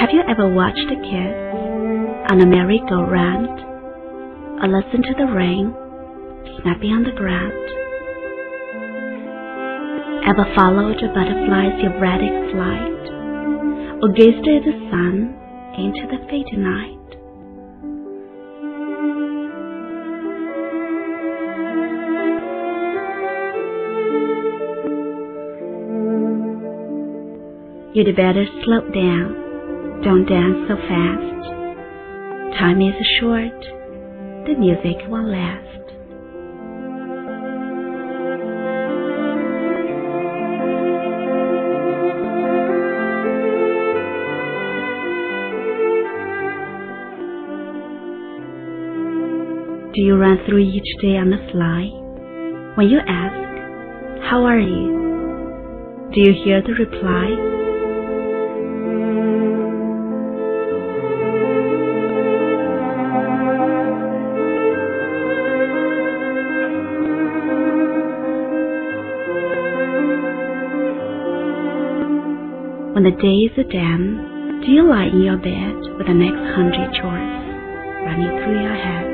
[0.00, 1.32] Have you ever watched a kid
[2.32, 3.60] on a merry-go-round
[4.64, 5.74] or listened to the rain
[6.62, 7.52] snapping on the ground?
[10.24, 13.04] Ever followed a butterfly's erratic flight
[14.00, 15.36] or gazed at the sun
[15.76, 16.96] into the fading night?
[27.92, 29.49] You'd better slow down.
[30.02, 31.30] Don't dance so fast.
[32.58, 33.52] Time is short.
[34.46, 35.66] The music won't last.
[49.94, 51.90] Do you run through each day on the fly?
[52.76, 56.10] When you ask, How are you?
[56.14, 57.59] Do you hear the reply?
[72.92, 76.92] When the days are done, do you lie in your bed with the next hundred
[76.98, 77.38] chores
[78.04, 79.06] running through your head?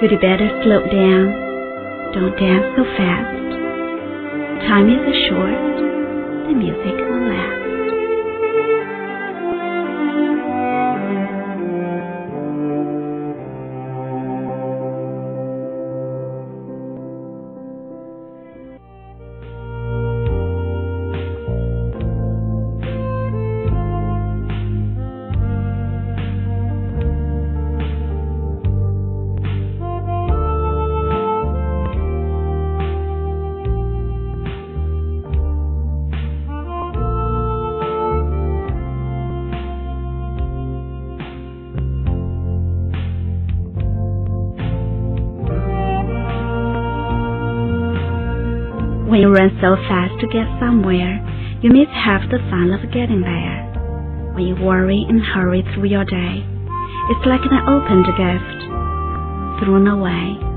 [0.00, 1.32] You'd better slow down.
[2.12, 3.34] Don't dance so fast.
[4.68, 5.03] Time is
[49.14, 51.22] When you run so fast to get somewhere,
[51.62, 53.62] you miss half the fun of getting there.
[54.34, 58.58] When you worry and hurry through your day, it's like an opened gift
[59.62, 60.53] thrown away.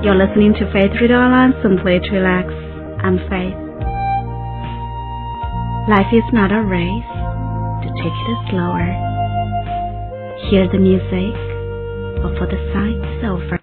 [0.00, 2.46] You're listening to Faith Radio Online, simply to relax.
[3.02, 3.58] I'm Faith.
[5.90, 7.10] Life is not a race,
[7.82, 8.86] to take it slower.
[10.50, 11.34] Hear the music
[12.22, 13.56] before the sign is over.